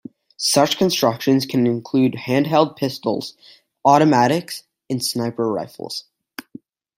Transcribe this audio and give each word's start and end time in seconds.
Such 0.37 0.79
constructions 0.79 1.45
can 1.45 1.67
include 1.67 2.13
handheld 2.25 2.75
pistols, 2.75 3.37
automatics 3.85 4.63
and 4.89 5.05
sniper 5.05 5.47
rifles. 5.47 6.05